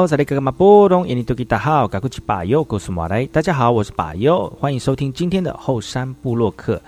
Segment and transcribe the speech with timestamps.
[0.00, 3.26] 来好，这里哥哥马波东，印尼多吉大好，赶快去把右告诉马来。
[3.26, 6.80] 大家好，我是把右，欢迎收听今天的后山部落客。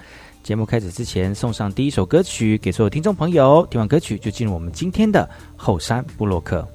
[0.42, 3.66] 节目开始之前，送上第一首歌曲给所有听众朋友。
[3.70, 6.66] 听完歌曲，就进入我们今天的后山部落客。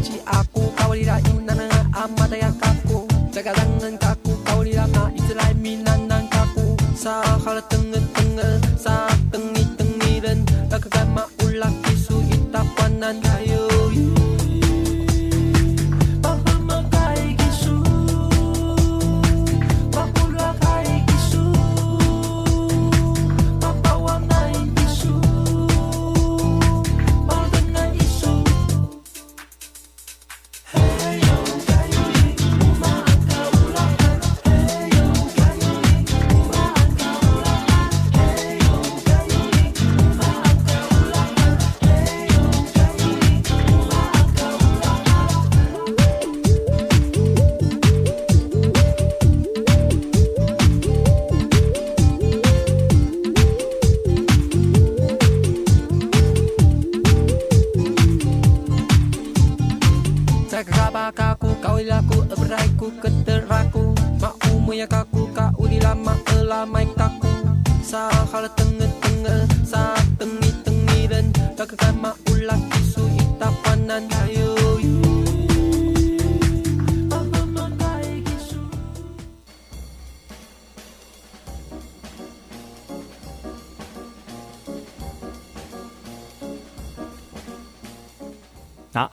[0.00, 3.04] machi aku kau kaulira inana amada ya kaku.
[3.36, 6.72] Jagadangan kaku kaulira na itilai minanan kaku.
[6.96, 7.89] Sa halateng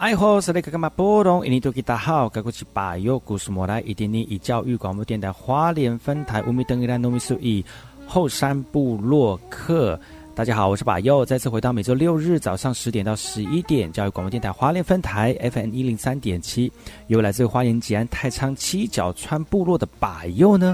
[0.08, 1.46] 爱好是那个干嘛波动？
[1.46, 7.62] 印尼多吉大好，该过去把右故事莫来，一点点以教育广播电台花莲分台乌米登伊兰糯米苏以
[8.08, 10.00] 后山部落客。
[10.34, 16.72] 大家好，我是把右，再次回到每周六日早上十点到十一点，教育广播电台花莲分台 FM 一零三点七，
[17.08, 20.74] 由来自花莲吉安太仓七角川部落的把右呢。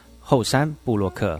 [0.21, 1.39] 后山布洛克。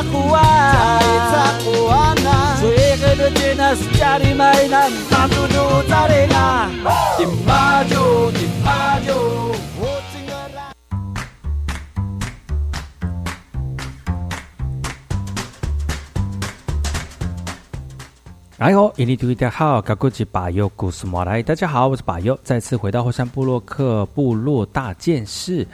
[0.00, 0.98] 擦裤啊！
[1.30, 2.14] 擦裤啊！
[2.24, 6.70] 呐，最黑的天那是家里没人，三叔叔在练啊！
[7.18, 9.14] 滴妈哟，滴妈哟！
[18.56, 25.66] 哎呦，印尼 Twitter 好，高哥是巴友，古斯莫来，大家好，我是巴友，再次回到火山部落克部落大件事。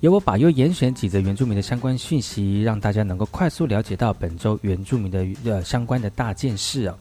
[0.00, 6.96] 由我把又严选几则原住民的相关讯息，让大家能够快速了解到本周原住民的呃相关的大件事啊。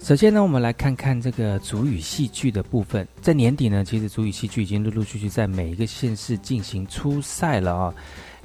[0.00, 3.06] 首先呢，我们来看看这个主语戏剧的部分。
[3.20, 7.94] 在年底呢，其实主语戏剧已经陆陆续续在每一个县市进行初赛了啊。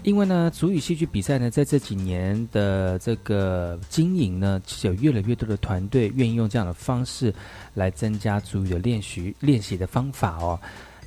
[0.03, 7.33] 因为呢，主语戏剧比赛呢，在这几年的这个经营呢，其实有越来越多的团队愿意用这样的方式
[7.73, 10.59] 来增加主语的练习练习的方法哦。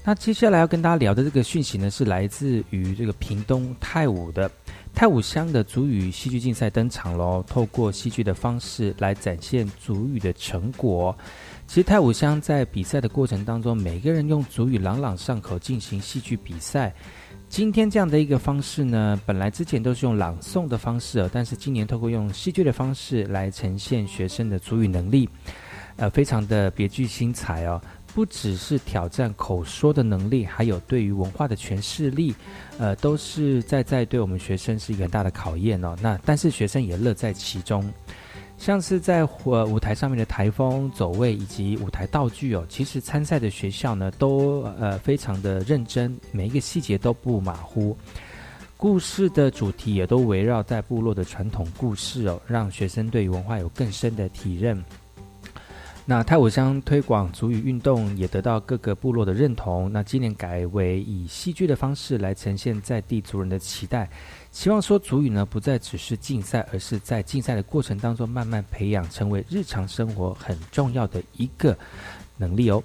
[0.07, 4.49] 那接下来要跟大家聊的这个讯息呢，是来自于这个屏东泰武的
[4.95, 7.43] 泰武乡的主语戏剧竞赛登场喽。
[7.45, 11.13] 透过戏剧的方式来展现主语的成果。
[11.67, 16.95] 其实泰武乡在比赛的过程当中，每个人用主语朗朗上口进行戏剧比赛。
[17.49, 25.29] 今天这样的一个方式呢，本来之前都是用朗诵的方式，但是今年透过用戏剧的方式来呈现学生的主语能力，
[25.97, 27.81] 呃，非常的别具新彩哦。
[28.17, 32.35] 不只是挑战口说的能力，还有对于文化的诠释力，
[32.79, 35.95] 呃，都是在在对我们学生是一个很大的考验哦。
[36.01, 37.93] 那但是学生也乐在其中，
[38.57, 47.95] 像是在呃舞台上面的台风走位以及舞台道具哦，其实参赛的学校呢都呃非常的认真，每一个细节都不马虎。
[48.79, 54.83] 故事的主题也都围绕在部落的传统故事哦，让学生对于文化有更深的体认。
[56.09, 59.93] 那泰武乡推广族语运动也得到各个部落的认同。
[59.93, 64.09] 那今年改为以戏剧的方式来呈现在地族人的期待，
[64.53, 71.77] 希望说族语呢不再只是竞赛，而是在竞赛的过程当中慢慢培养，成为日常生活很重要的一个
[72.37, 72.81] 能力哦。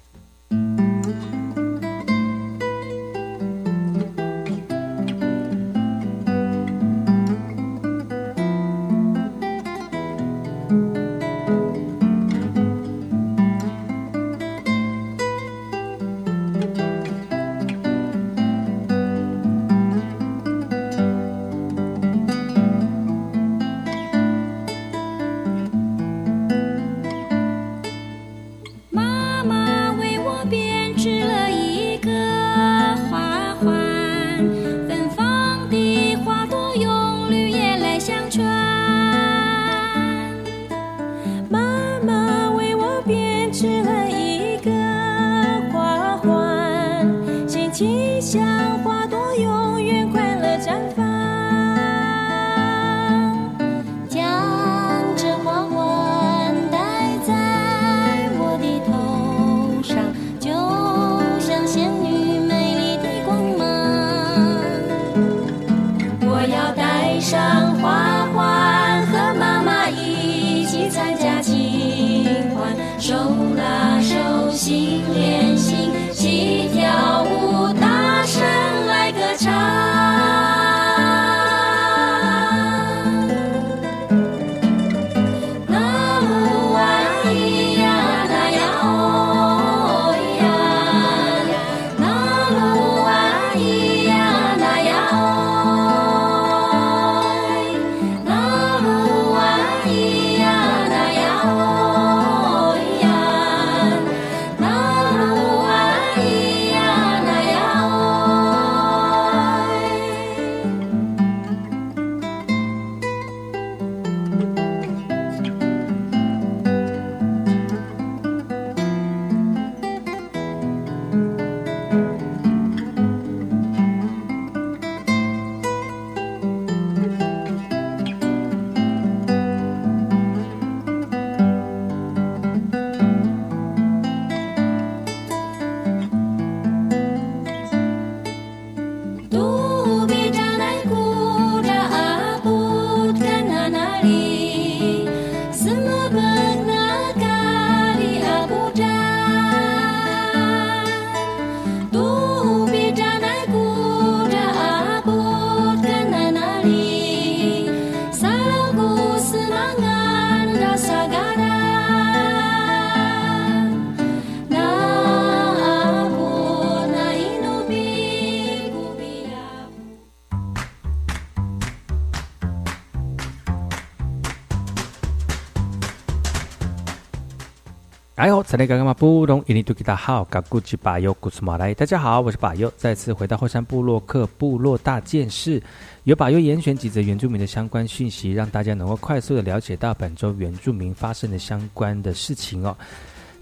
[178.16, 185.60] 哎呦，这里刚刚嘛不懂，印尼多吉达好，嘎古吉巴尤古斯马来，大家好，我是巴尤，再次回到后山部落克部落大件事，
[186.04, 192.76] 由巴尤严选几则原住民的相关讯息，让大家能够快速的了解到本周原住民发生的相关的事情哦。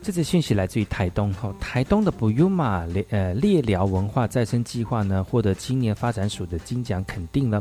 [0.03, 7.61] 这则讯息来自于台东哈，台东的布尤马列呃猎寮文化再生计划呢，获得青年发展署的金奖肯定了。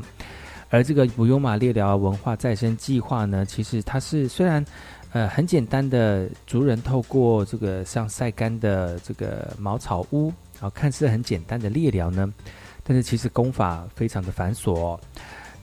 [0.69, 4.63] 而这个布尤马猎寮文化再生计划呢，其实它是虽然。
[5.11, 12.31] 呃，很简单的，族人透过这个像晒干的这个茅草屋，然啊，看似很简单的猎疗呢，
[12.83, 14.99] 但是其实功法非常的繁琐。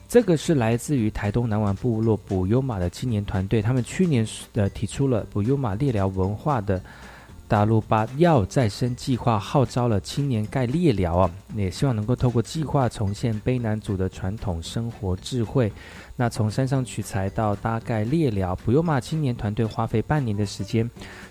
[0.07, 6.81] 这个是来自于台东南湾部落补优马的青年团队，他们去年呃提出了补优马猎疗文化的。
[7.47, 15.71] 大陆把要再生计划号召了青年盖猎寮啊，也希望能够透过计划重现卑南族的传统生活智慧。
[16.15, 20.89] 那从山上取材到搭盖猎寮，不用马青年团队花费半年的时间，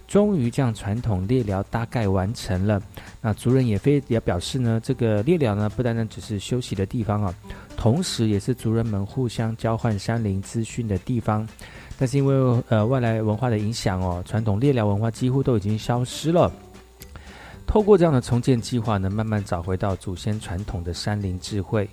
[0.08, 2.80] 终于将传统猎寮搭盖完成了。
[3.20, 7.35] 那族人也非也表示呢，这个猎寮呢不单单只是休息的地方啊，
[7.76, 11.46] 同时也是族人们互相交换山林资讯的地方。
[11.98, 16.52] 但是因为呃外来文化的影响哦，传统猎寮文化几乎都已经消失了。
[17.66, 21.88] 透过这样的重建计划呢，慢慢找回到祖先传统的山林智慧。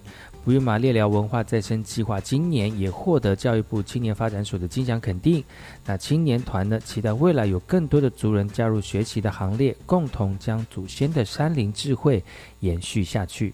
[0.46, 5.42] 布约马猎寮文化再生计划今年也获得教育部青年发展署的金奖肯定。
[5.86, 12.22] 那青年团呢，期待未来有更多的族人加入学习的行列，共同将祖先的山林智慧
[12.60, 13.54] 延续下去。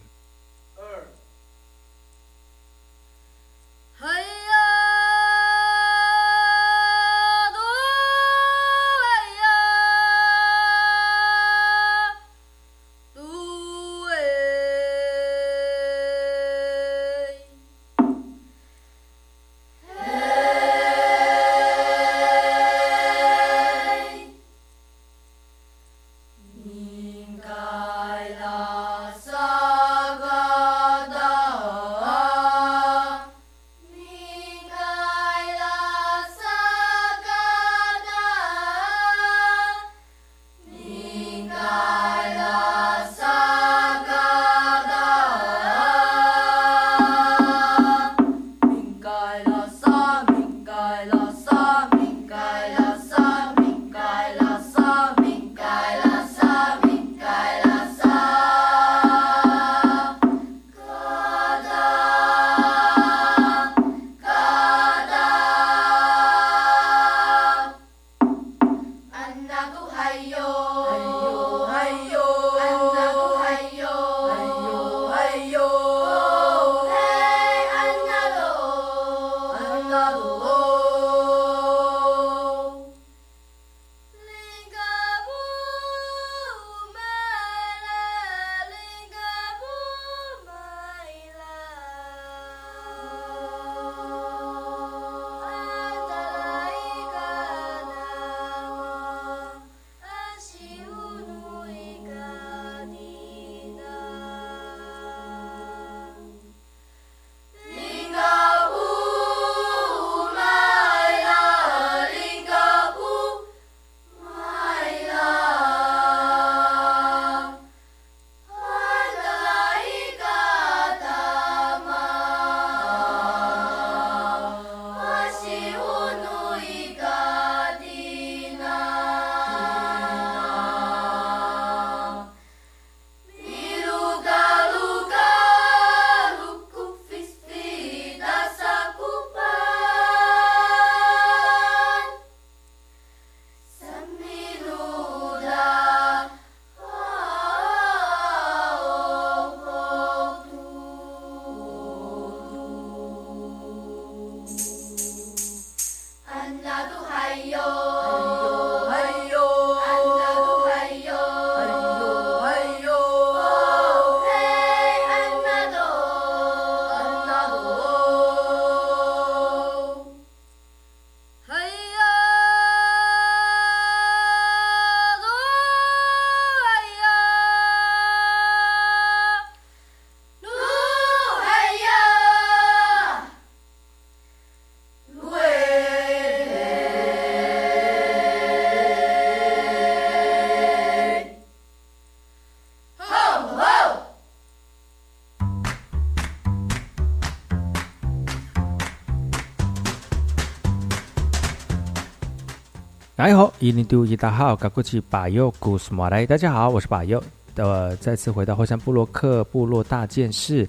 [203.69, 207.23] 一零度一大号，嘎过去把右古斯马来，大家好，我是把右，
[207.53, 210.67] 呃，再次回到后山部落克部落大件事，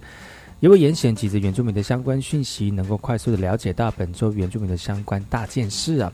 [0.61, 6.13] 因为严选几则原住民的相关讯息，能够快速的了解到本周原住民的相关大件事啊。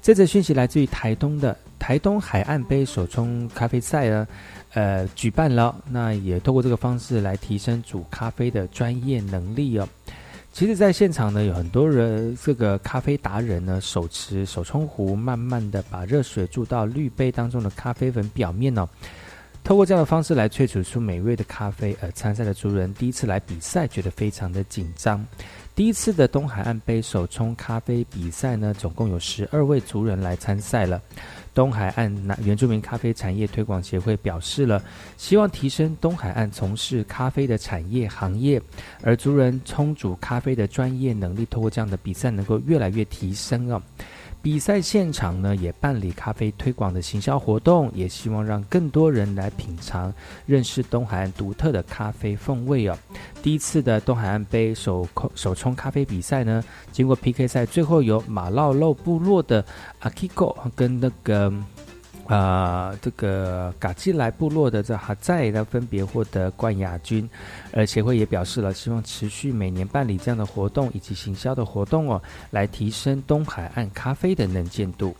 [0.00, 4.28] 这则讯息来自于台东的台东海岸杯手冲咖啡赛呢，
[4.74, 9.88] 呃，举办了，那也透过这个方式来提升煮咖啡的专业能力哦。
[10.52, 18.86] 其实，在现场呢，有很多人，这个咖啡达人呢，手持手冲壶，慢慢的把热水注到滤杯当中的咖啡粉表面哦，
[19.62, 21.96] 透过这样的方式来萃取出美味的咖啡。
[22.02, 25.24] 而参赛的族人第一次来比赛，觉得非常的紧张。
[25.74, 31.00] 第一次的东海岸杯手冲咖啡比赛呢，总共有十二位族人来参赛了。
[31.52, 32.12] 东海岸
[32.44, 34.82] 原住民咖啡产业推广协会表示了，
[35.16, 38.60] 希望提升东海岸从事咖啡的产业行业，
[39.02, 43.82] 而族人冲煮咖啡的专业能力，通过这样的比赛能够越来越提升啊。
[44.42, 50.12] 比赛现场呢，也办理咖啡推广的行销活动，也希望让更多人来品尝、
[50.46, 52.96] 认识东海岸独特的咖啡风味哦。
[53.42, 59.64] 第一次的东海岸杯手手冲咖啡比赛呢，经过 PK 赛，最后由马烙肉部落的
[60.00, 61.52] Akiko 跟那个。
[62.30, 67.28] 啊，这个嘎基莱部落的这哈在呢，分别获得冠亚军，
[67.72, 72.22] 而协会也表示了，希望持续每年办理这样的活动以及行销的活动哦，
[72.52, 75.12] 来提升东海岸咖啡的能见度。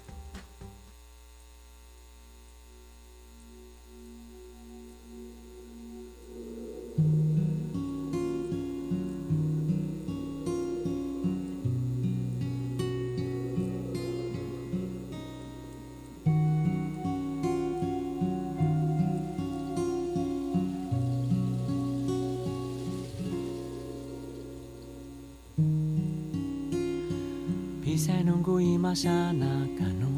[28.00, 30.08] Saya nunggu masa nakanu.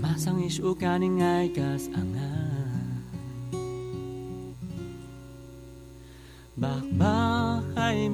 [0.00, 2.32] Masang isu kaning ay kas anga
[6.56, 8.08] Bakbak ay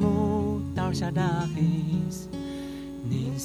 [0.75, 2.27] tau sadahis
[3.07, 3.39] Ning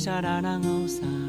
[0.00, 1.19] sha ra ra ngo sa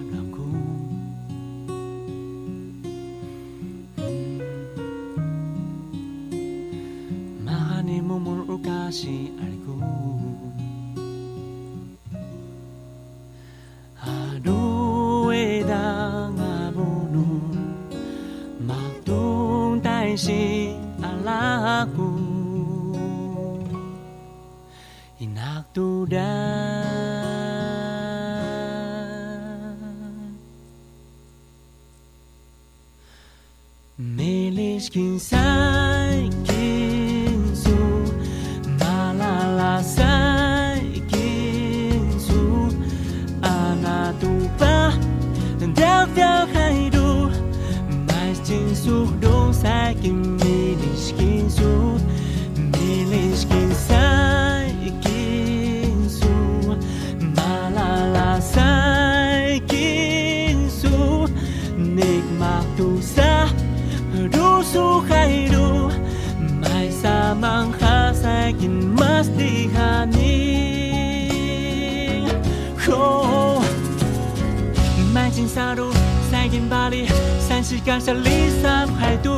[77.85, 79.35] san shi gan sa li sam hai du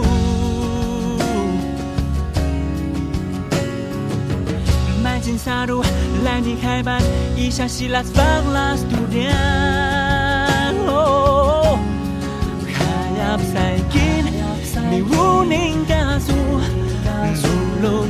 [5.03, 5.81] mai jin sa ru
[6.23, 7.03] lai ni khai ban
[7.37, 11.79] i sha shi las vang las tu dian oh
[12.75, 14.25] khayap sai kin
[14.89, 16.39] mi wuning kasu
[17.41, 18.09] Zulun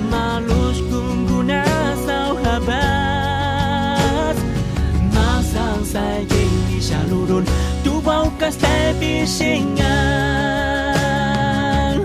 [8.03, 9.63] Tubaw ka stepi singan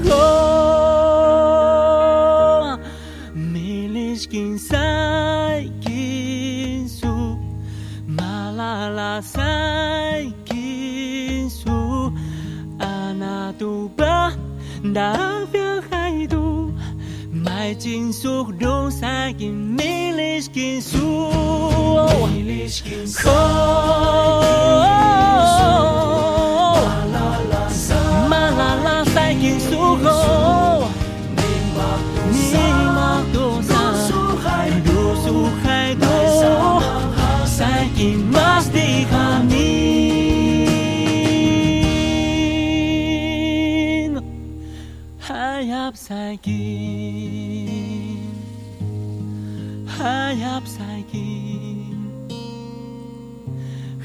[0.07, 1.19] Oh
[3.35, 7.35] Milis kinsay kinsu
[8.07, 9.11] Malalasay
[10.47, 12.15] kinsu
[12.79, 14.39] Anatuba
[14.79, 16.71] 那片海度，
[17.35, 20.95] 迈进速度，塞进米里斯金属，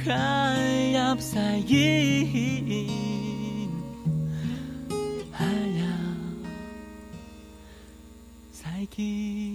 [0.05, 1.59] 还要不在？
[5.31, 5.45] 还
[5.79, 5.85] 要
[8.51, 9.52] 在意？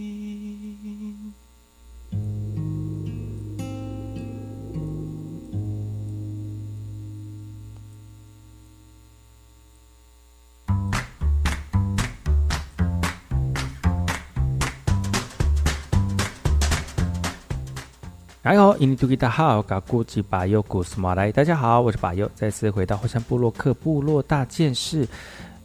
[18.49, 21.31] 大家好，印尼土著大号，嘎古吉巴尤古斯马来。
[21.31, 25.07] 大家好，我是巴尤，再次回到后山部落克部落大件事，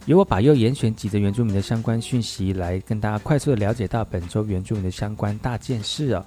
[0.04, 6.22] 由我巴尤严选几则原住民的相关讯息，来跟大家快速的了解到本周原住民的相关大件事啊。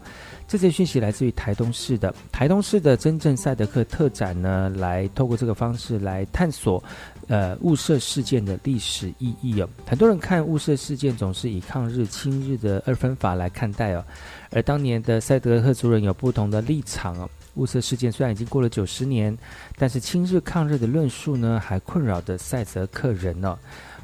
[0.48, 6.84] 这些讯息来自于台东市的台东市的真正赛德克特展呢，来透过这个方式来探索，
[7.28, 9.70] 呃，雾社事件的历史意义哦。
[9.86, 14.04] 很多人看雾社事件总是以抗日、亲日的二分法来看待哦，
[14.50, 17.30] 而当年的赛德克族人有不同的立场哦。
[17.56, 19.36] 雾社事件虽然已经过了九十年，
[19.78, 23.58] 但是亲日抗日的论述呢，还困扰着赛泽克人呢。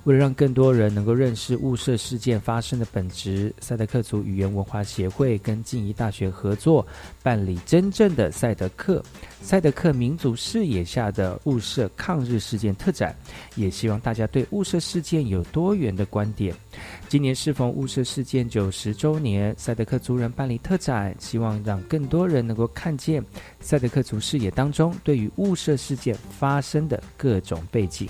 [0.03, 6.85] 为了让更多人能够认识雾社事件发生的本质，赛德克族语言文化协会跟静宜大学合作，
[7.21, 9.01] 办理真正的赛德克
[9.41, 13.15] 赛德克民族视野下的雾社抗日事件特展，
[13.55, 16.53] 也希望大家对雾社事件有多元的观点。
[17.07, 23.23] 今年适逢雾社事件九十周年，赛德克族人办理特展，希望让更多人能够看见
[23.61, 28.09] 赛德克族视野当中对于雾社事件发生的各种背景。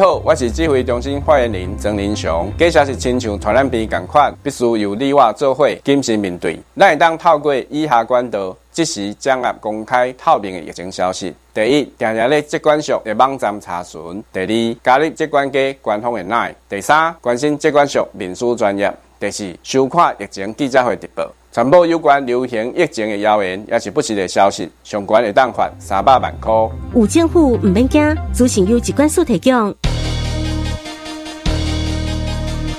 [0.00, 2.50] 好，我是指挥中心发言人曾林雄。
[2.56, 6.58] 假设是亲像传染病共款，必须由你我做伙谨慎面对。
[6.74, 11.34] 咱会当透过以下管道，即时掌握公开透明的疫情消息。
[11.52, 21.30] 第一，定定咧疾管署的网站查询；第二，加入疾管局官方的内第三，关心疾管署面书专业；第四，收看疫情记者会直播。
[21.52, 26.52] 传播有关流行疫情的谣言，也是不实的消息，相关的当罚三百万块。
[26.94, 29.74] 有政府唔免惊，资讯由机关所提供。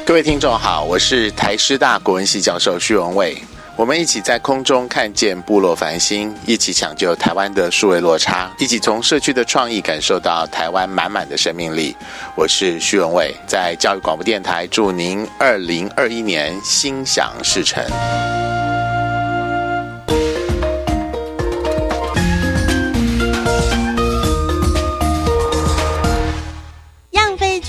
[0.06, 3.38] 各位听众好，我是台师大国文系教授徐文伟，
[3.76, 11.94] 我们一起在空中看见部落繁星，一起抢救台湾的数位落差，一起从社区的创意感受到台湾满满的生命力。
[12.38, 17.84] 我是徐文伟，在教育广播电台祝您二零二一年心想事成。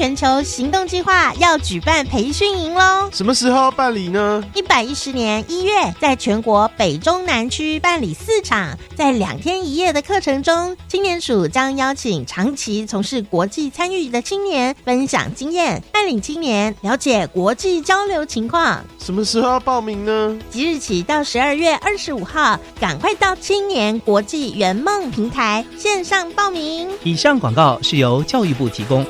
[0.03, 3.09] 全球行动计划要举办培训营喽！
[3.12, 4.43] 什么时候办理呢？
[4.53, 18.85] 一百一十年一月，在全国北中南区办理四场，在两天一夜的课程中，青年署将邀请长期从事国际参与的青年分享经验，带领青年了解国际交流情况。
[18.99, 20.37] 什么时候要报名呢？
[20.51, 26.91] 即日起到十二月二十五号，赶快到青年国际圆梦平台线上报名。
[27.05, 29.07] 以上广告是由教育部提供。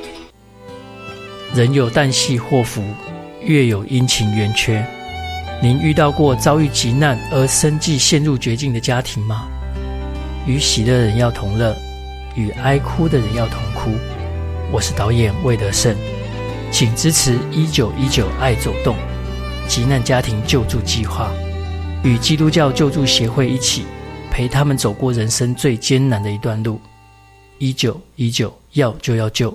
[1.55, 2.83] 人有旦夕祸福，
[3.43, 4.83] 月有阴晴圆缺。
[5.63, 9.47] 您遇到过遭遇急难而生计陷入绝境的家庭吗？
[10.47, 11.77] 与喜乐人要同乐，
[12.35, 13.91] 与哀哭的人要同哭。
[14.73, 15.95] 我是导演魏德胜，
[16.71, 18.97] 请支持一九一九爱走动
[19.69, 21.31] 急难家庭救助计划，
[22.03, 23.85] 与基督教救助协会一起
[24.31, 26.81] 陪他们走过人生最艰难的一段路。
[27.59, 29.55] 一九一九要就要救。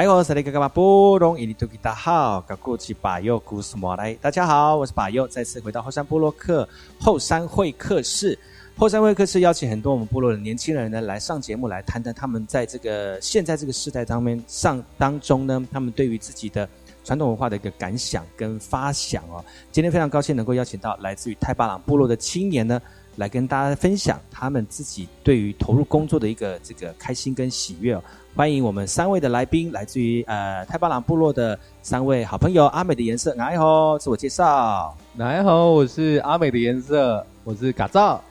[0.00, 1.44] 来哦，这里个嘛不容易？
[1.44, 4.14] 你都给大好，搞过去把右故事莫来。
[4.14, 6.66] 大家好，我是把右，再次回到后山部落克
[6.98, 8.38] 后山会客室。
[8.78, 16.66] 后山会客室邀请很多我们部落的年轻人呢来上节目，来谈谈他们在这个现在这个时代当面上当中呢，他们对于自己的
[17.04, 19.44] 传统文化的一个感想跟发想哦。
[19.70, 22.80] 今天非常高兴能够邀请到来自于太巴朗部落的青年呢，
[23.16, 28.02] 来跟大家分享他们自己对于投入工作的一个这个开心跟喜悦哦。
[28.36, 34.96] 欢迎我们三位的来宾，来自于呃泰巴朗部落的三位好朋友阿美的颜色，来好，自我介绍。
[35.18, 38.22] 大家好，我是阿美的颜色，我是嘎造。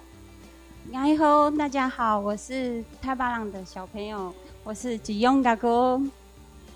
[0.93, 4.33] 哎吼，大家好，我是泰巴朗的小朋友，
[4.63, 6.01] 我是吉勇嘎哥。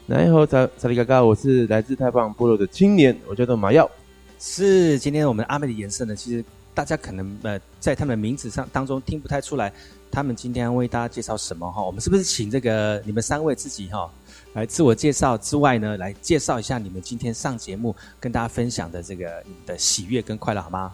[0.09, 3.89] 哎吼，查查理嘎嘎，我是来自泰巴朗部落的青年，我叫做马耀。
[4.38, 9.71] 是，今天我们阿美的颜色呢，其实大家可能呃在他们的名字上当中听不太出来。
[10.13, 11.82] 他们今天为大家介绍什么哈？
[11.82, 14.08] 我们是不是请这个你们三位自己哈
[14.54, 20.91] 来自我介绍之外呢，来介绍一下你们今天上节目跟大家分享的这个你们的喜悦跟快乐好吗？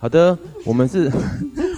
[0.00, 1.08] 好的，我们是，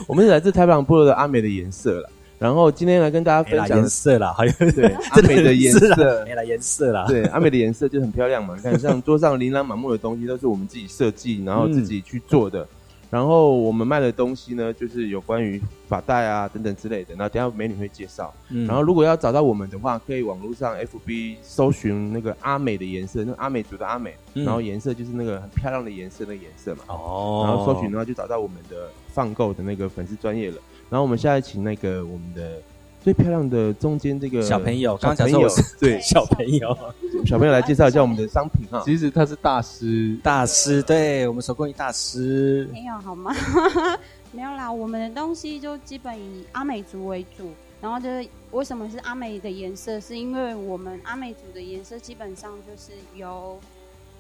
[0.09, 2.11] 我们是来自台湾部落的阿美的颜色了。
[2.39, 7.07] 然后今天来跟大家分享颜色啦，好像对 阿美的颜色，没了颜色了。
[7.07, 12.67] 对阿美的颜色就很漂亮嘛，你看像桌上琳琅满目的东西都是我们自己设计，然后自己去做的。
[13.11, 17.13] 然后我们卖的东西呢，就是有关于发带啊等等之类的。
[17.15, 18.33] 然后等下美女会介绍。
[18.49, 26.85] 然后如果要找到我们的话，可以网络上 FB 搜寻那个阿美的颜色，那阿美族的阿美，然后颜色就是那个很漂亮的颜色，那个颜色嘛。
[26.87, 27.43] 哦。
[27.45, 30.57] 然后搜寻的话，就找到我们的放购的那个粉丝专业了。
[30.89, 32.63] 然后我们现在请那个我们的。
[33.03, 36.77] 最漂亮的中间这个小朋友，刚刚讲说对 小朋友，
[37.25, 38.83] 小朋友来介绍一下我们的商品哈。
[38.85, 42.69] 其实他是大师，大师，对我们手工艺大师。
[42.71, 43.35] 没有好吗？
[44.33, 47.51] 没有啦，我们的东西就基本以阿美族为主。
[47.81, 53.59] 然后就是为什么是阿美的颜色，是因为我们阿美族的颜色基本上就是由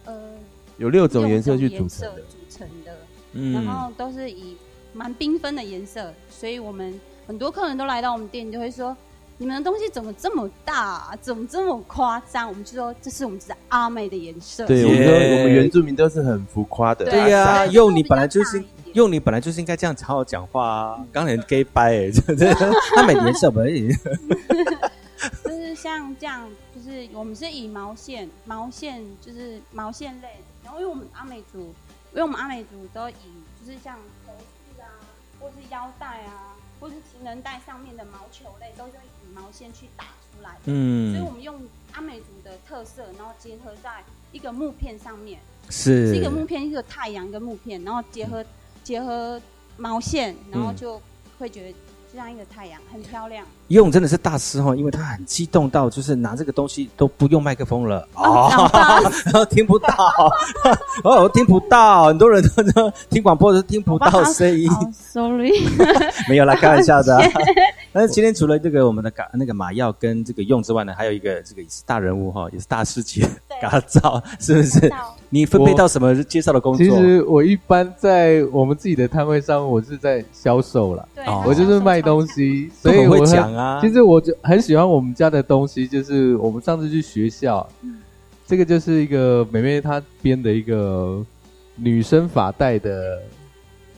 [0.07, 0.31] 呃
[0.79, 2.97] 有六种颜色去组成的，组成的，
[3.35, 4.57] 嗯，然后都是以
[4.95, 6.99] 蛮缤纷的颜色，所以我们。
[7.31, 8.97] 很多客人都来到我们店，就会说
[9.39, 12.49] ：“你们的东西怎么这么大，怎么这么夸张？
[12.49, 14.67] 我们就说这是我们是阿美的颜色。
[14.67, 17.05] 对，我们都我们原住民都是很浮夸的。
[17.05, 18.61] 对呀，用你本来就是
[18.95, 21.07] 用你本来就是应该这样好好讲话啊。
[21.13, 22.11] 刚才 gay 掰哎，
[22.97, 23.95] 阿美的颜色而已。
[25.45, 30.41] 就是像这样，就是我们是以毛线，毛线就是毛线类。
[30.65, 33.13] 然后因为我们阿美族，因为我们阿美族都以
[33.65, 33.95] 就是像
[34.27, 34.99] 头饰啊，
[35.39, 36.50] 或是腰带啊。
[36.81, 40.61] 或是情人带上面的毛球类，都是以毛线去打出来的。
[40.67, 41.61] 嗯，所以我们用
[41.93, 45.39] 阿美族的特色，然后结合在一个木片上面，
[45.69, 48.45] 是是一个木片，一个太阳，一个木片，然后结合
[48.83, 49.41] 结合
[49.77, 51.01] 毛线，然后就
[51.39, 51.79] 会觉得。
[52.13, 53.45] 就像一个太阳，很漂亮。
[53.69, 58.51] 用真的是大师哈，因为他很激动到，就是拿这个东西都不用麦克风了哦，
[59.27, 59.95] 然后听不到，
[61.05, 62.43] 哦，听不到，很多人
[62.75, 64.69] 都听广播都听不到声音。
[64.93, 65.53] Sorry，
[66.29, 67.17] 没有啦，开玩笑的。
[67.93, 73.25] 但是今天除了这个我们的嘎那个马耀跟这个用之外呢，还有一个这个也是大人物哈，也是大师级
[73.61, 74.93] 嘎造，是不是？
[75.31, 76.85] 你分配到什么介绍的工作？
[76.85, 81.09] 其实我一般在我们自己的摊位上，我是在销售了，
[81.47, 83.81] 我就是卖东西，所以会讲啊。
[83.81, 87.67] 其实我就很喜欢我们家的东西，就是我们上次去学校，
[88.47, 91.25] 这个就是一个美妹她编的一个
[91.77, 93.19] 女生发带的。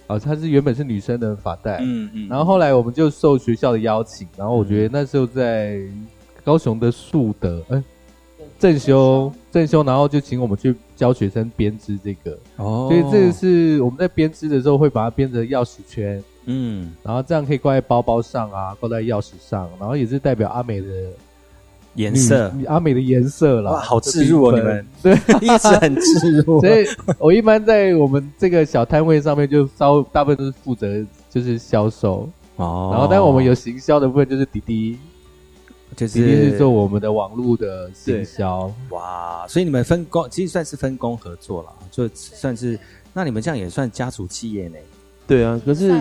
[0.08, 5.80] 哦，它是原本是女生的发带，嗯嗯，然后后来我们就受学校的邀请，然后我觉得那时候在
[6.44, 7.82] 高雄的树德，哎，
[8.58, 20.86] 正修正修，然后就请我们去教学生编织这个，哦，所以这个是我们在编织的时候会把它编成钥匙圈，嗯，然后这样可以挂在包包上啊，挂在钥匙上，然后也是代表阿美的。
[21.94, 25.12] 颜色，阿美的颜色了，哇，好自入哦，你们对，
[25.42, 26.58] 一直很自入。
[26.62, 26.86] 所以
[27.18, 32.88] 我一般在我们这个小摊位上面，就稍大部分都是负责就是销售哦。
[32.92, 34.98] 然后，但我们有行销的部分，就是弟弟，
[35.96, 38.72] 就是弟弟是做我们的网络的行销。
[38.90, 42.78] 哇，所以你们分工其实算是分工合作了，就算是
[43.12, 44.78] 那你们这样也算家族企业呢？
[45.26, 46.00] 对啊，可是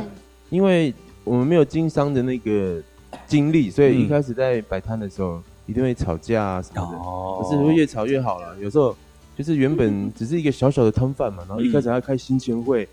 [0.50, 2.82] 因为我们没有经商的那个
[3.28, 5.42] 经历，所以一开始在摆摊的时候。
[5.68, 6.98] 一定会吵架啊什么的，
[7.42, 8.58] 可是会越吵越好了。
[8.60, 8.94] 有时候
[9.38, 12.90] 就是原本只是一个小小的摊贩嘛，然后一开始要开新签会，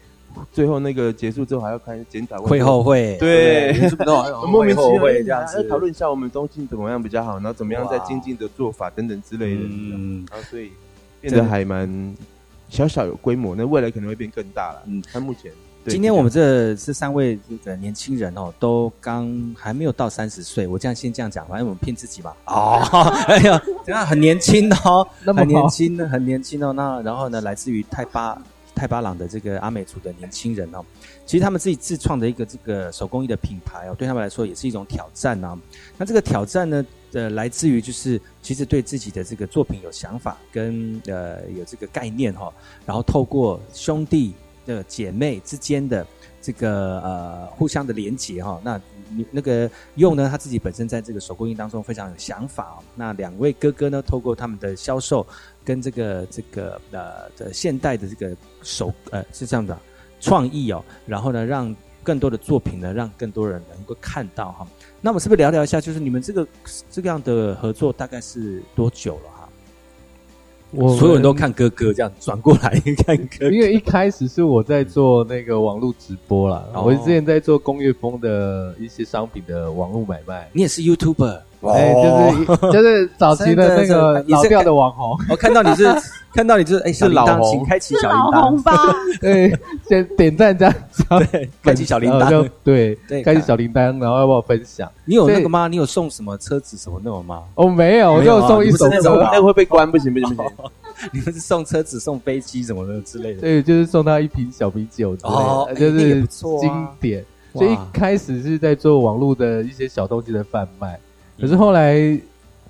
[0.53, 3.73] 最后那个结束之后还要开检讨会后会，对，
[4.47, 9.61] 莫名其妙这样子讨论一下我们东西怎么样比较好，然后怎么样在精进的做法等等之类的。
[9.63, 10.71] 嗯，然后所以
[11.21, 12.17] 变得还蛮
[12.69, 14.83] 小小有规模，那未来可能会变更大了。
[14.87, 15.51] 嗯，看目前。
[15.87, 20.67] 今天我们这这三位这个年轻人哦，都刚还没有到三十岁。
[20.67, 22.37] 我这样先这样讲，反正我们骗自己吧。
[22.45, 22.79] 哦，
[23.27, 26.75] 哎呀，这样很年轻哦，很年轻的，很年轻哦。
[26.75, 28.39] 那然后呢，来自于泰巴
[28.79, 30.85] 泰巴朗的这个阿美族的年轻人哦，
[31.27, 35.59] 其实他们自己自创的一个这个手工艺的品牌哦，对他们来说也是一种挑战啊。
[35.97, 42.53] 那这个挑战呢，呃，来自于就是其实对自己的这个作品有想法跟呃有这个概念哈，
[42.87, 44.35] 然后透过兄弟。
[44.77, 46.07] 的姐妹之间的
[46.43, 52.85] 这个呃互相的连结哈，那你那个用呢，他自己本身在这个手工艺当中非常有想法哦。
[52.95, 55.27] 那两位哥哥呢，透过他们的销售
[55.65, 59.77] 跟这个这个呃的现代的这个手呃是这样的
[60.21, 64.67] 创意哦，然后呢，让更多的作品呢，让更多人能够看到哈。
[65.01, 66.47] 那我们是不是聊聊一下，就是你们这个
[66.91, 69.38] 这个样的合作大概是多久了？
[70.71, 80.49] 我所有人都看哥哥这样转过来看哥，因为一开始是我在做那个网络直播啦，我之前在做工业风的一些商品的网络买卖。
[80.53, 81.41] 你也是 YouTuber。
[81.63, 85.85] 哎，就是 就是早期的那个老掉的网红，我看到你是
[86.33, 88.73] 看到你是哎是老红，请开启小铃铛吧。
[89.21, 89.53] 对，
[89.89, 90.75] 先点赞这样，
[91.31, 94.89] 对，开启小铃铛，对对，开启小铃铛，然后要不要分享？
[95.05, 95.67] 你有那个吗？
[95.67, 97.43] 你有送什么车子什么那种吗？
[97.57, 100.53] 哦，没有，我就送一首歌，那会被关，不行不行不行。
[101.13, 103.41] 你们是送车子、送飞机什么的之类的？
[103.41, 106.25] 对，就是送他一瓶小啤酒的哦，就是
[106.61, 107.25] 经典。
[107.55, 110.99] 所以一开始是在做网络的一些小东西的贩卖。
[111.41, 111.95] 可是后来，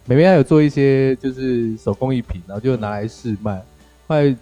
[0.05, 3.65] 美美还有做一些就是手工艺品，然后就拿来试卖。
[4.07, 4.37] 后来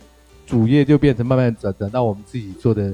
[0.45, 2.93] 主业就变成慢慢转转到我们自己做的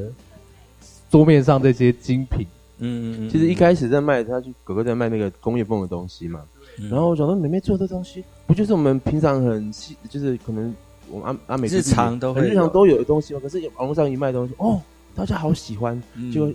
[1.11, 2.47] 桌面上这些精品。
[2.81, 3.31] 嗯嗯嗯。
[3.31, 6.43] 其实一开始在卖，他就哥哥在卖那个工业风的东西嘛。
[6.91, 10.75] 然后我想说，美美做这东西，不就是我们平常很细，就是可能
[11.11, 13.41] 我们阿阿美日常都日常都有的东西吗？
[13.43, 14.79] 可是网络上一卖东西，哦，
[15.15, 15.99] 大家好喜欢，
[16.31, 16.53] 就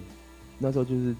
[0.60, 1.16] 那时候就是。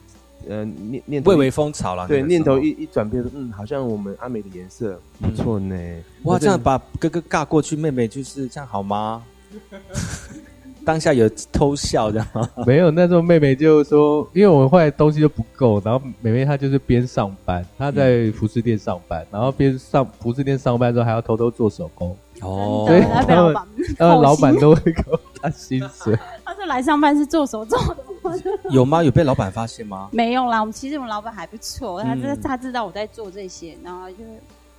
[0.48, 2.08] 呃，念念蔚为风潮了。
[2.08, 5.76] 对，念头一一转变，嗯，好像我们阿美的颜色不错呢。
[6.24, 9.24] 哇，这样把哥哥尬过去，妹妹就是这样好吗？
[10.86, 12.50] 当下有偷笑这样吗？
[12.66, 22.16] 没有，那时候妹妹就说，因为我们后来东西就不够，然后妹妹她就是边上班，她在服饰店上班，然后边上服饰店上班之后还要偷偷做手工。
[22.40, 23.68] 哦所以然后被他们老板
[23.98, 26.18] 呃扣薪老板都会给我发薪水。
[26.58, 27.98] 他说来上班是做手做的。
[28.72, 29.04] 有吗？
[29.04, 30.10] 有被老板发现吗？
[30.12, 34.30] 没有啦，我们其实我们老板还不错，他知嗯他知道我在做这些，然后就是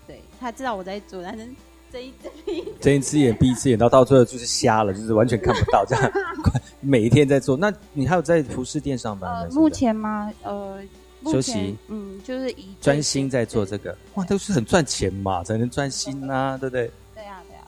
[0.06, 1.48] 对他知道我在做，但是
[1.92, 6.12] 这一这一睁一只眼闭一只眼，到到最后就是瞎了，就是完全看不到这样。
[6.80, 9.40] 每一天在做，那你还有在服饰店上班吗？
[9.42, 10.32] 呃目前吗？
[10.42, 10.78] 呃，
[11.20, 16.90] 目休息嗯，就是以专心在做这个，哇，都是很赚钱嘛，才能专心呐、对不对？
[17.14, 17.62] 对啊对啊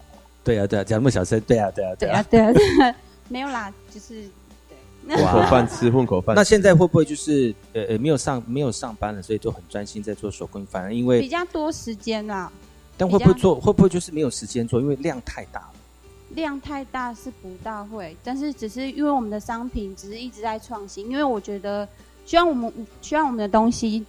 [0.44, 2.94] 对啊，对啊，讲那么小声，对啊，对啊，对啊对啊对啊，
[3.30, 4.28] 没有啦，就是
[5.08, 6.36] 对，混口饭吃，混口饭。
[6.36, 12.52] 那现在会不会就是呃呃没有上没有上班了，所以就很专心在做手工，反而因为比较多时间啦，
[12.98, 15.70] 但会不会做会不会就是没有时间做，因为量太大了。
[16.30, 21.88] 量太大是不大会，但是只是因为我们的商品只是一直在创新，因为我觉得
[22.24, 24.04] 希望我们希望我们的东西，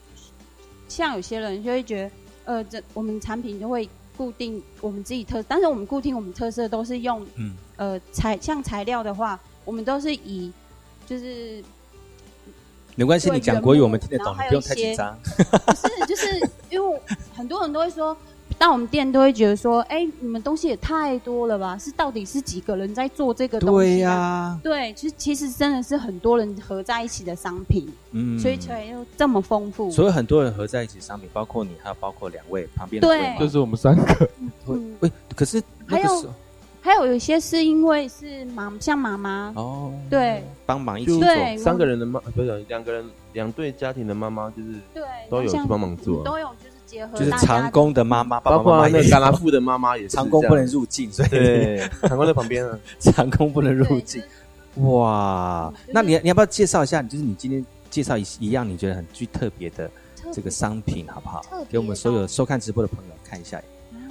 [0.88, 2.11] 像有些人就会觉得，
[2.45, 3.89] 呃，这我们产品就会
[4.22, 10.53] 固定我们自己特，但是我们固定我们特色都是用，嗯呃材像材料的话，我们都是以
[11.07, 11.63] 就是
[12.95, 15.17] 没关系，你讲国语我们听得懂，你不用太紧张。
[15.65, 17.01] 不是，就是因为
[17.34, 18.15] 很多人都会说，
[18.62, 21.76] 到我们店都会觉得说，哎、你们东西也太多了吧？
[21.80, 24.12] 是到底是几个人在做这个东对西、啊？
[24.14, 24.59] 呀。
[24.62, 28.38] 对，其实其实真的是很多人合在一起的商品，嗯。
[28.38, 29.89] 所以才又这么丰富。
[29.89, 33.36] 所以很多人合在一起商品，包括你，还有包括两位旁边的对。
[33.39, 34.30] 就是我们三个。
[34.68, 34.95] 嗯。
[34.99, 36.34] 喂，可是还有个时候
[36.82, 39.51] 还有有一些是因为是妈像妈妈。
[39.55, 40.43] 哦，对。
[40.68, 54.21] 帮忙一起就做，对三个人的妈，不是两个人，两对家庭的妈妈，就是对都有去帮忙做，都有就是结合就是长工的妈妈，爸包括爸妈妈那个嘎拉夫的妈妈也是长工不能入境，所以对，长工在旁边啊， 长工不能入境。
[54.75, 57.01] 哇，那你你要不要介绍一下？
[57.01, 59.89] 就是你今天介绍一一样你觉得很具特别的
[60.33, 61.41] 这个商品，好不好？
[61.69, 63.61] 给我们所有收看直播的朋友看一下。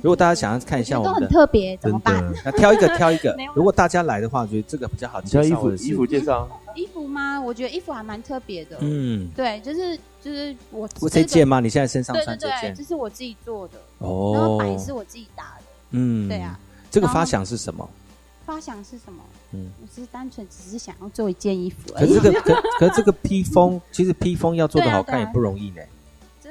[0.02, 2.24] 如果大家想要看一下我们的很特别，怎么办？
[2.42, 3.36] 那挑一个 挑一个。
[3.54, 5.42] 如果大家来的话，我觉得这个比较好介绍。
[5.42, 7.38] 挑衣服衣服介绍，衣服吗？
[7.38, 8.78] 我觉得衣服还蛮特别的。
[8.80, 11.60] 嗯对，就是就是我我这件吗？
[11.60, 12.84] 你现在身上对对对，穿这件这？
[12.84, 15.64] 是我自己做的，哦然后版是我自己打的。
[15.90, 16.58] 嗯对啊。
[16.90, 17.88] 这个发想是什么？
[18.44, 19.22] 发想是什么？
[19.52, 22.08] 嗯，我只是单纯只是想要做一件衣服而已。
[22.14, 25.80] 可是这个可可这个披风，其实披风要做的好看也不容易呢。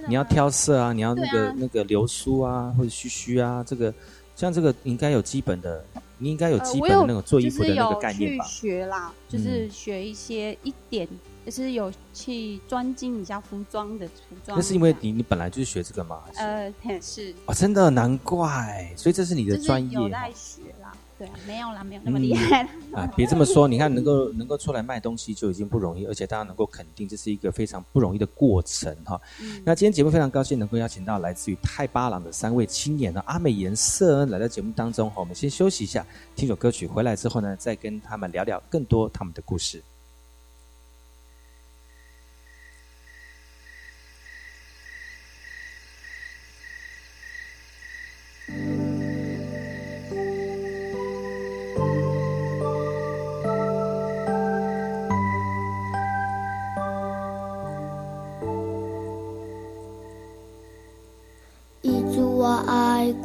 [0.08, 3.94] 你要挑色啊，你要那个、啊那个流苏啊，或者须须啊，这个
[4.34, 5.84] 像这个应该有基本的，
[6.18, 8.46] 你应该有呃基本的那种做衣服的那个概念吧？
[8.46, 11.06] 学啦，就是嗯学一些一点，
[11.46, 14.58] 就是有去专精一下服装的服装。
[14.58, 16.22] 那是因为你你本来就是学这个吗？
[16.36, 20.94] 呃，也是，哦，真的难怪，所以这是你的就是专业有在学啦。
[21.18, 22.70] 对啊，没有啦，没有那么厉害啦。
[22.94, 23.14] 啊！
[23.14, 29.20] 别这么说，你看能够能够出来卖东西就已经不容易，而且大家能够肯定这是一个非常不容易的过程哈。
[29.42, 35.16] 嗯那今天节目非常高兴能够邀请到来自于泰巴朗的三位青年呢，阿美颜色恩来到节目当中哈。
[35.20, 36.06] 我们先休息一下，
[36.38, 39.84] 听首歌曲，回来之后呢，再跟他们聊聊更多他们的故事。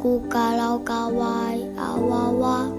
[0.05, 1.17] 爱古嘎老嘎歪
[1.73, 2.69] 啊哇哇，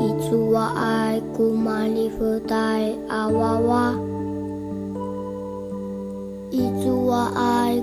[0.00, 2.56] 一组我爱古玛丽福带
[3.06, 3.94] 啊哇哇，
[6.50, 7.76] 一组我爱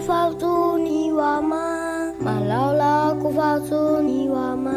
[0.00, 1.56] 劳古法祖尼瓦玛，
[2.18, 4.72] 马劳劳古法祖尼瓦玛，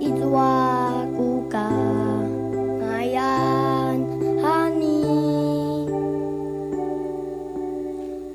[0.00, 4.00] 伊兹瓦古嘎阿 yan
[4.40, 5.86] 哈尼。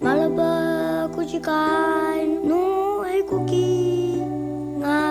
[0.01, 4.21] Malaba kuchikai no e kuki
[4.77, 5.01] nga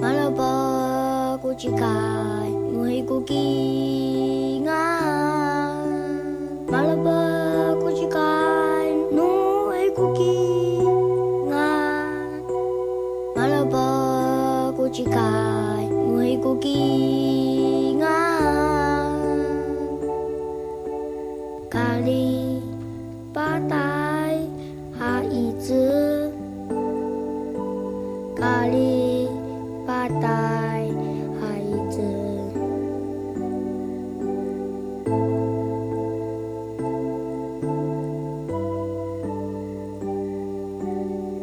[0.00, 4.05] Malaba kuchikai no e kuki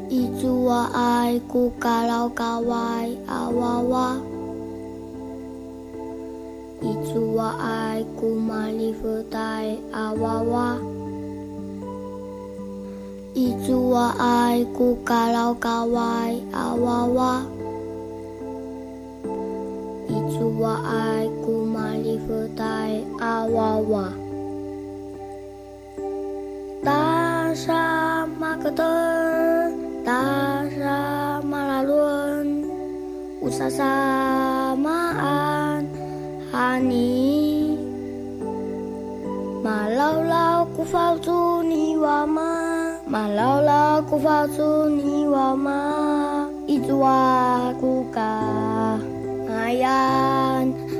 [0.10, 4.23] 一组我爱古嘎老嘎歪啊哇哇。
[8.24, 9.38] 爱古玛丽福带
[9.92, 10.78] 啊哇哇。
[13.34, 16.74] 一组我爱古嘎老嘎歪啊
[40.04, 42.52] Malah كفرتني وما
[45.56, 45.84] ما
[46.68, 48.04] itu aku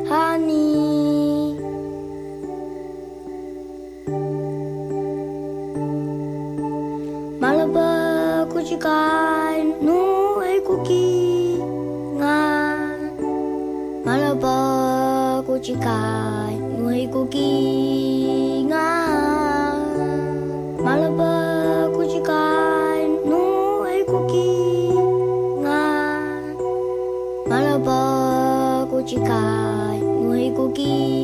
[0.08, 0.72] hani.
[7.44, 7.92] Malaba
[8.52, 11.60] kujikai nu kuki
[12.20, 12.40] nga
[14.08, 14.58] Malaba
[15.44, 17.83] kujikai nu kuki
[30.74, 31.23] Boogie.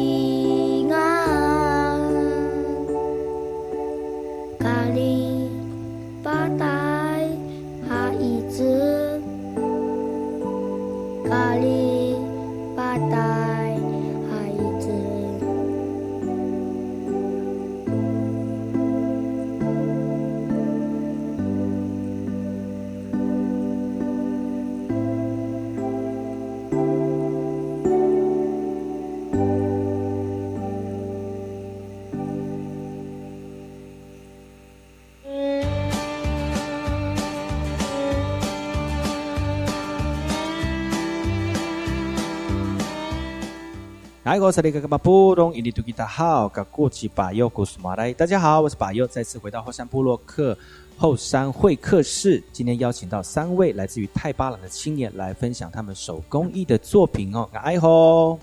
[44.30, 48.14] 来，我是那个巴布隆伊尼图吉达好，噶过去巴尤古苏马来。
[48.14, 50.56] 大家好，我是巴尤，再次回到后山部落客
[50.96, 52.44] 后山会客室。
[52.54, 57.50] 今天邀请到三位来自于泰巴朗的青年来分享他们手工艺的作品哦。
[57.54, 58.38] 哎吼，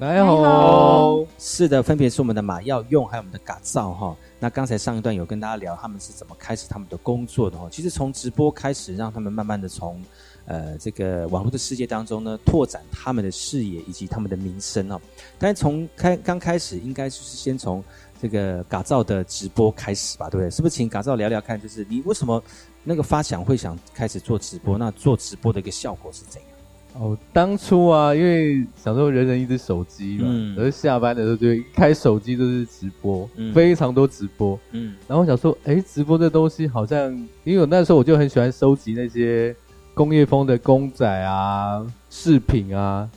[0.00, 4.16] 哎吼，是的，分别是我们的马耀用，还有我们的嘎造哈。
[4.40, 7.68] 那刚才上一段有跟大家聊他们是怎么开始他们的工作的哦。
[7.70, 10.02] 其实从直播开始，让他们慢慢的从
[10.50, 15.00] 呃这个网络的世界当中呢，拓展他们的视野以及他们的名声哦。
[15.38, 17.82] 但是从开刚开始，应该就是先从
[18.20, 20.50] 这个嘎造的直播开始吧，对不对？
[20.50, 22.42] 是不是请嘎造聊聊看，就是你为什么
[22.82, 24.76] 那个发想会想开始做直播？
[24.76, 26.50] 那做直播的一个效果是怎样？
[26.98, 34.58] 哦，当初啊，因为小时候人人一只手机嘛，嗯而下班的时候就一开手机就是直播，嗯非常多直播。
[34.72, 37.12] 嗯然后我想说，哎，直播这东西好像，
[37.44, 39.54] 因为我那时候我就很喜欢收集那些
[39.94, 43.08] 工业风的公仔啊、饰品啊，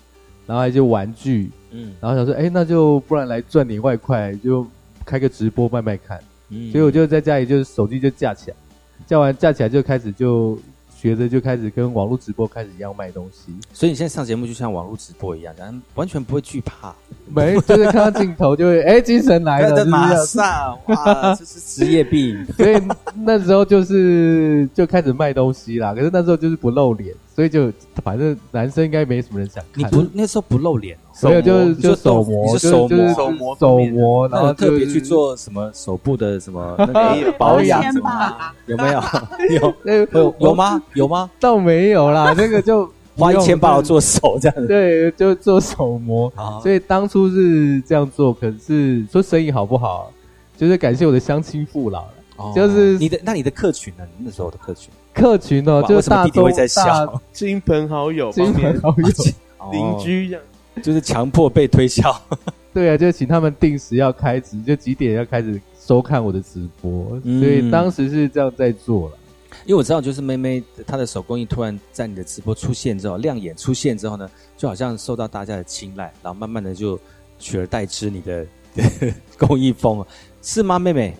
[0.45, 1.93] 然后还有一些玩具，嗯。
[2.01, 4.65] 然后想说，哎，那就不然来赚点外快，就
[5.05, 6.19] 开个直播卖卖看。
[6.49, 6.71] 嗯。
[6.71, 8.57] 所以我就在家里就是手机就架起来，
[9.05, 10.57] 架完架起来就开始就
[11.03, 13.53] 学着就开始跟网络直播开始一样卖东西。
[13.73, 16.95] 所以你现在上节目就像网络直播一样，咱完全不会惧怕，
[17.27, 22.45] 没，就是看到镜头就会哎、精神来了，马上哇，这是职业病。
[22.55, 22.81] 所以
[23.15, 25.93] 那时候就是就开始卖东西啦。
[25.93, 27.71] 可是那时候就是不露脸，所以就
[28.03, 29.83] 反正男生应该没什么人想看。
[29.83, 39.01] 你不那时候不露脸哦，没有就是就手动模，你是就手模手模手模，然后特别去做什么手部的什么那个保养什么有没有？
[39.61, 40.81] 有呃有有吗？
[40.93, 41.29] 有吗？
[41.39, 44.67] 倒没有啦， 那个就花一千八八做手这样子。
[44.67, 48.33] 对，就做手模啊，所以当初是这样做。
[48.33, 50.11] 可是说生意好不好，
[50.57, 52.13] 就是感谢我的乡亲父老了。
[52.37, 54.03] 哦就是你的那你的客群呢？
[54.17, 60.43] 你那时候的客群客群哦，就是大中为什么弟弟会在笑大 亲朋好友、亲朋好友、邻居这样。
[60.81, 62.19] 就是强迫被推销。
[62.73, 69.17] 对啊，就请他们定时要开直，就几点要开始收看我的直播，嗯所以当时是这样在做了。
[69.65, 76.99] 因为我知道，就是妹妹她的手工艺突然在你的直播出现之后，亮眼出现之后呢，就好像受到大家的青睐，然后慢慢的就
[77.37, 78.43] 取而代之你的
[79.37, 80.03] 工艺风，
[80.41, 81.15] 是吗，妹妹？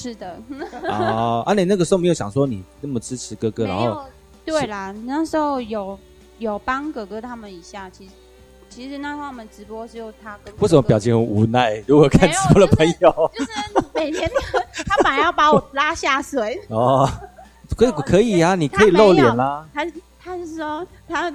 [0.00, 0.36] 是的。
[0.88, 4.04] 哦，啊，你那个时候没有想说你那么支持哥哥，然后没有，
[4.46, 5.98] 对啦，那时候有
[6.38, 8.12] 有帮哥哥他们一下，其实
[8.70, 11.82] 其实那时候我们直播只有他跟为什么表情很无奈？
[11.86, 13.50] 如果看直播的朋友，就是
[13.94, 14.30] 每天
[14.86, 17.06] 他本来要把我拉下水， 哦，
[17.76, 19.68] 可以可以啊，你可以露脸啦。
[19.74, 19.86] 他
[20.22, 21.32] 他是说他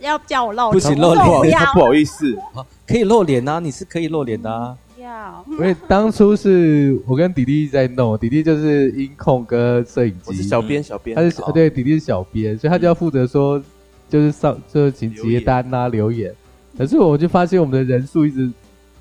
[0.00, 2.38] 要叫我露脸，不行露脸不好意思，
[2.86, 4.76] 可以露脸啊，你是可以露脸的啊。
[5.00, 11.16] 要，因为当初是我跟弟弟在弄，弟弟就是音控跟摄影机，我是小编小编。
[11.16, 13.62] 他是好对弟弟是小编，所以他就要负责说，
[14.08, 16.34] 就是上就是请接单啊留言。
[16.76, 18.50] 可是我就发现我们的人数一直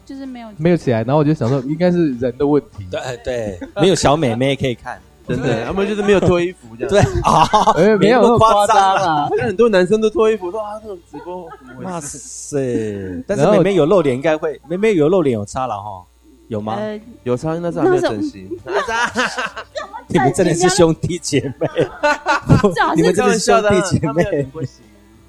[0.06, 2.86] 就是没有没有起来，然后我就想说应该是人的问题。
[2.89, 6.90] 对对，没有小美妹可以看，真的，他们就是没有脱衣服这样。
[6.90, 13.24] 对啊哎没有那么夸张啊但很多男生都脱衣服，说啊，这种直播怎么回事哇塞！
[13.28, 16.04] 但是妹妹有露脸，应该会妹妹有露脸有差了哈，
[16.48, 16.76] 有吗？
[16.76, 18.50] 呃有差，那是还没有整形。
[20.08, 21.68] 你们真的是兄弟姐妹，
[22.96, 24.48] 你们真的是兄弟姐妹。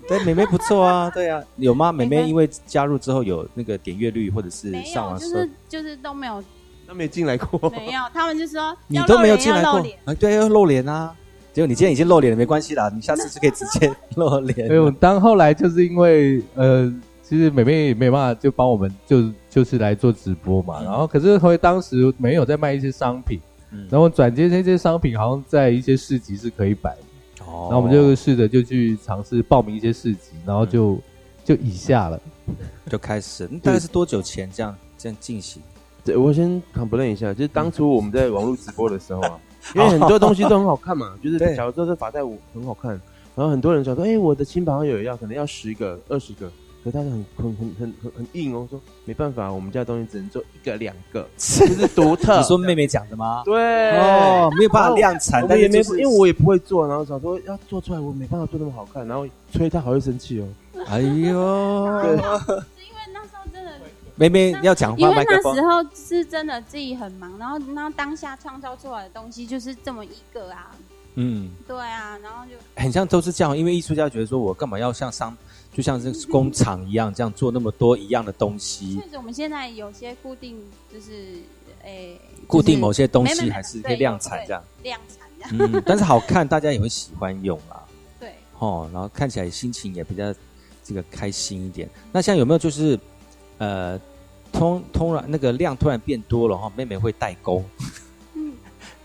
[0.07, 1.93] 对，妹妹不错啊，对啊，有吗？
[1.93, 6.43] 妹妹因为加入之后有那个点阅率，或者是没有，上网搜就是，就是都没有
[6.89, 10.15] 他没进来过，没有，他们就说你都没有进来过啊？
[10.15, 11.15] 对，要露脸啊。
[11.53, 14.75] 结果你今天已经露脸了，没关系啦，你下次就可以直接 露脸没。
[14.75, 16.91] 有，当后来就是因为呃，
[17.23, 23.39] 其实美妹也没办法就帮我们就就是来做直播嘛，然后可是后来当时没有在卖一些商品，
[23.91, 30.99] 然后转接这些商品好像在一些市集是可以摆的，哦然后我们就试着就去尝试报名一些市集，然后就
[31.45, 32.19] 就以下了。
[32.89, 35.61] 就开始，大概是多久前这样这样进行？
[36.09, 39.39] 对，我先 complain 一下，就是当初我们在网络直播的时候啊，
[39.77, 42.93] 因为很多东西都很好看嘛，就是对假如说这发带舞很好看，
[43.37, 46.51] 然后很多人想说，哎、我的亲朋好友也要，可能要十个、二十个，
[46.83, 52.39] 可是他是很很很很很很硬哦，说没办法，我们家的东西只能做一个两个， 就是独特。
[52.39, 53.43] 你说妹妹讲的吗？
[53.45, 60.49] 对哦，没有办法量产，但也没，因为我也不会做，然后想说要做出来，我没办法做那么好看，然后催他好会生气哦。
[60.87, 61.87] 哎呦，
[64.19, 65.55] 对妹妹要讲话，因为麦克风。
[65.57, 70.71] 那时候是真的自己很忙，然后然后当下创造出来的东西就是这么一个啊，
[71.15, 75.37] 嗯，对啊，然后就很像都是这样，因为艺术家觉得说我干嘛要像商，
[75.73, 78.97] 就像是工厂一样，这样做那么多一样的东西。
[78.97, 80.61] 确，实我们现在有些固定
[80.93, 81.37] 就是
[81.85, 87.87] 诶，固定某些东西还是可以量产这样，量产这样，嗯，但是好看，大家也会喜欢用啊，
[88.19, 90.35] 对，哦，然后看起来心情也比较
[90.83, 91.89] 这个开心一点。
[92.11, 92.99] 那像有没有就是
[93.59, 93.99] 呃，
[94.53, 97.63] 突突然那个量突然变多了哈，妹妹会代沟，
[98.35, 98.53] 嗯，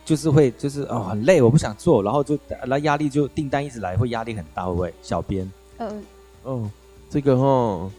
[0.05, 4.93] 就是会就是哦很累，我不想做，然后就然后压力就订单一直来，会压力很大，会不会？
[5.01, 5.51] 小编。
[5.77, 6.03] 嗯，
[6.43, 6.69] 哦，
[7.09, 7.91] 这个哈，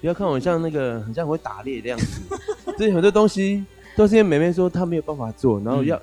[0.00, 2.20] 不要看我像那个很像会打猎的样子，
[2.78, 3.64] 这很多东西
[3.96, 6.00] 都是因为妹妹说她没有办法做，然后要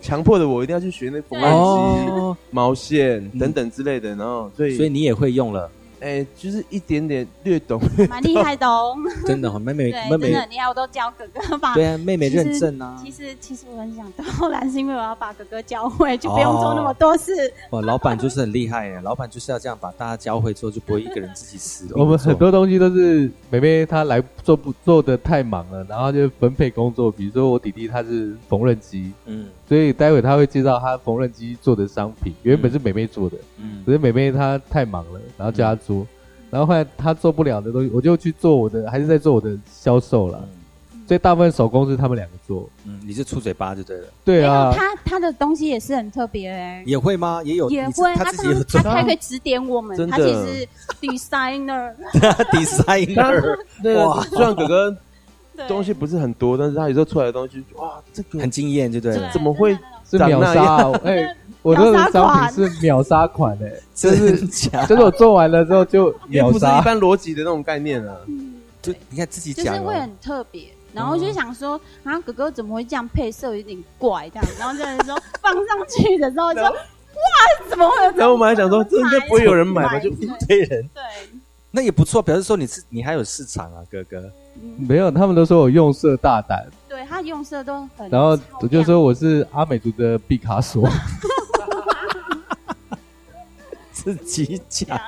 [0.00, 1.44] 强迫的我一定要去学那缝纫
[2.04, 2.36] 机、哦。
[2.50, 5.70] 毛线等等之类的，然后所以所以你也会用了，
[6.00, 8.94] 哎，就是一点点略懂，蛮厉害的哦。
[9.26, 11.74] 真的哈， 妹妹对，妹妹真的很厉害，我都教哥哥把。
[11.74, 17.32] 对啊妹妹认证啊其实其实我很想偷懒，是因为我要把哥哥教会，就不用做那么多事。
[17.70, 21.86] 哦，老板就是很厉害耶，老板就是要这样把大家教会之后，就不会一个人自己死。
[21.96, 27.10] 我们很多东西都是妹妹她来做不做的太忙了，然后就分配工作。
[27.10, 33.82] 比如说我弟弟他是缝纫机，嗯，所以待会他会介绍他缝纫机做的商品，原本是妹妹做的，嗯。
[33.84, 36.06] 可是妹妹她太忙了，然后叫她做，
[36.50, 40.48] 然后后来她做不了的东西，我就去做我的，还是在做我的销售了。
[41.08, 44.06] 所以大部分手工是他们两个做，嗯，你是出嘴巴就对了。
[44.24, 47.40] 对啊，他他的东西也是很特别哎，也会吗？
[47.44, 48.80] 也有也会，他他自己有做。
[48.80, 50.68] 他他可以指点我们，他其实
[51.00, 51.92] designer。
[52.50, 54.20] designer，那个哇。
[54.24, 54.96] 虽然哥哥
[55.68, 59.30] 东西不是很多，但是他有时候出来的东西，哇，这个很惊艳，就对了。
[59.32, 59.76] 怎么会
[60.08, 68.16] 是秒杀哎， 我做的商品是秒杀款哎， 就是就是我做完了之后就秒杀一，般逻辑的那种概念啊。
[68.82, 70.68] 就你看自己就是会很特别。
[70.92, 74.44] 然后就想说，啊，哥哥怎么会这样配色，有点怪这样。
[74.58, 78.10] 然后就是说放上去的时候就说，哇，怎么会有？
[78.12, 79.98] 然后我们还想说，这应该不会有人买吧？
[79.98, 81.02] 就一堆人，对，
[81.70, 84.22] 那也不错，表示说你是你还有市场啊，哥哥。
[84.78, 88.08] 没有，他们都说我用色大胆，对他用色都很。
[88.10, 90.88] 然后我就说我是阿美族的毕卡索，
[93.92, 94.98] 自己讲，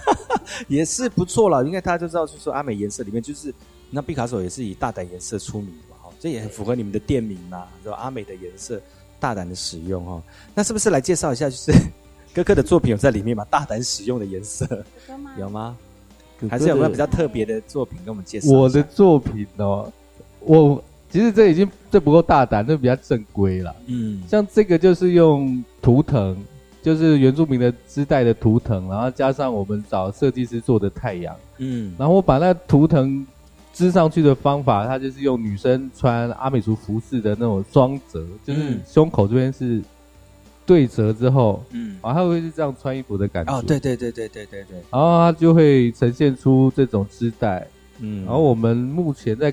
[0.68, 1.64] 也是不错了。
[1.64, 3.52] 应该大家就知道，就是说阿美颜色里面，就是
[3.90, 7.98] 那毕卡索也是以大胆颜色出名嘛，哈，这也很符合你们的店名嘛，对吧？
[7.98, 8.80] 阿美的颜色，
[9.18, 10.22] 大胆的使用哈。
[10.54, 11.72] 那是不是来介绍一下，就是
[12.34, 13.44] 哥哥的作品有在里面嘛？
[13.50, 14.84] 大胆使用的颜色
[15.38, 15.76] 有吗？
[16.48, 18.52] 还是有没有比较特别的作品跟我们介绍？
[18.52, 19.90] 我的作品哦，
[20.40, 23.74] 我其实这已经这不够大胆，这比较正规了。
[23.86, 26.36] 嗯，像这个就是用图腾，
[26.82, 33.26] 就是原住民的织带的图腾，然后加上我们找设计师做的太阳，嗯，然后我把那图腾
[33.72, 39.82] 织上去的方法，它就是用女生穿阿美族服饰的那种装折，就是嗯胸口这边是
[40.66, 47.66] 对折之后，嗯，啊，它会是这样穿衣服的感觉，哦，对对对对对对对，然后它就会呈现出这种织带，
[48.00, 48.24] 嗯。
[48.24, 49.48] 然后我们目前在，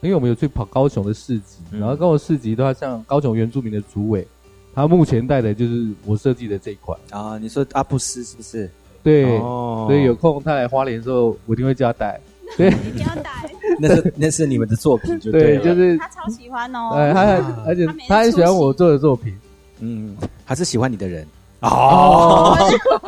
[0.00, 1.80] 因为我们有去跑高雄的市集，嗯。
[1.80, 4.26] 然后高雄市集的话，像高雄原住民的主委，
[4.74, 6.96] 他目前带的就是我设计的这一款。
[7.10, 8.70] 啊，你说阿布斯是不是？
[9.02, 9.86] 对，哦。
[9.88, 12.20] 所以有空他来花莲的时候，我一定会叫他带。
[12.56, 13.50] 对，一定要带。
[13.80, 15.64] 那是那是你们的作品就对，了。
[15.64, 16.90] 就是他超喜欢哦。
[16.94, 19.34] 哎，他很而且他很喜欢我做的作品。
[19.84, 21.26] 嗯，还是喜欢你的人。
[21.60, 22.56] 哦，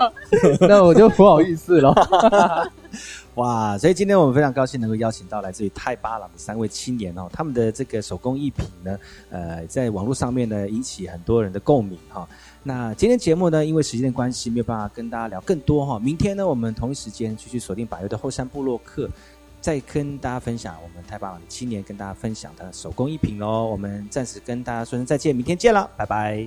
[0.60, 1.94] 那我就不好意思了。
[3.34, 8.96] 哇，所以今天我们非常高兴能够邀请到来自于泰巴朗的三位青年哦，他们的这个手工艺品呢，
[9.30, 12.28] 呃，在网络上面呢引起很多人的共鸣哈、
[12.62, 19.10] 那今天节目呢，因为时间的关系，没有办法跟大家聊更多哈、明天呢，我们同一时间继续锁定百优的后山部落客，
[19.64, 23.64] 再跟大家分享我们太霸王七年跟大家分享的手工艺品喽。
[23.64, 26.46] 我们暂时跟大家说声再见，明天见了，拜拜。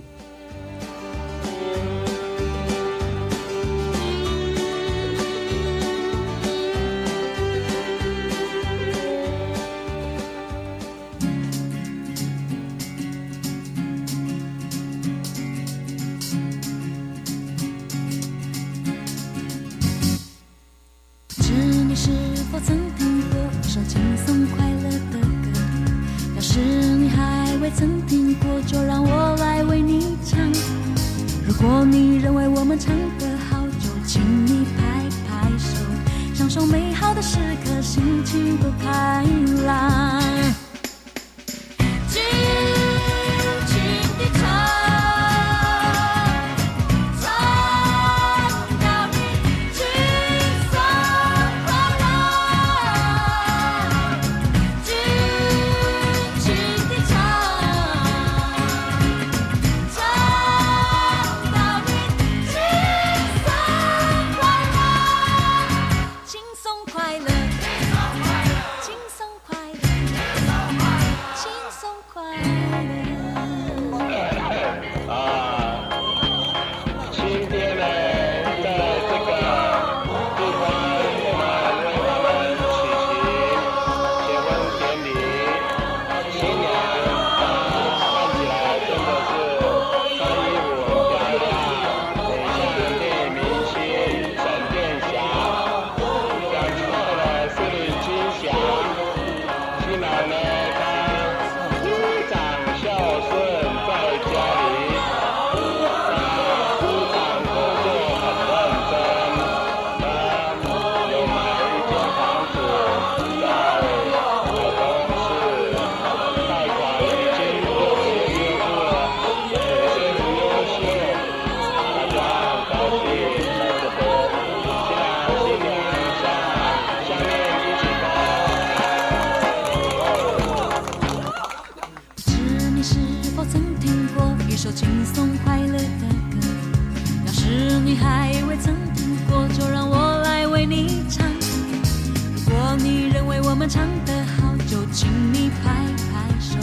[143.69, 145.69] 唱得好，就请你拍
[146.11, 146.57] 拍手，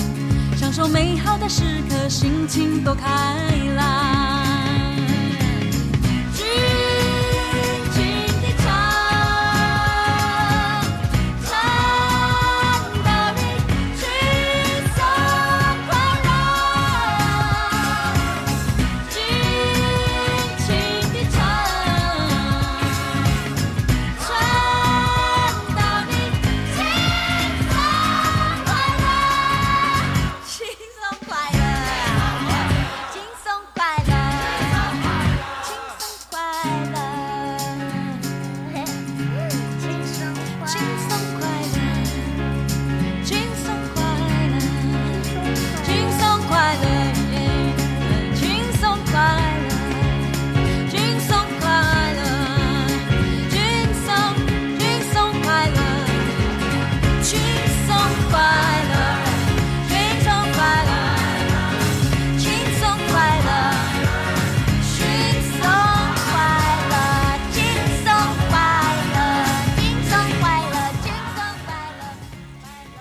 [0.56, 3.06] 享受美好的时刻，心情多开
[3.76, 4.43] 朗。